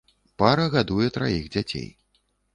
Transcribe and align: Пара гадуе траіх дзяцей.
Пара 0.41 0.65
гадуе 0.75 1.11
траіх 1.19 1.45
дзяцей. 1.53 1.87